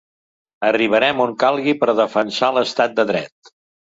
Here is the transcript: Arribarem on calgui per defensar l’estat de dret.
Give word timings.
Arribarem 0.69 1.19
on 1.25 1.35
calgui 1.43 1.75
per 1.83 1.95
defensar 2.01 2.51
l’estat 2.57 2.95
de 3.01 3.09
dret. 3.13 3.53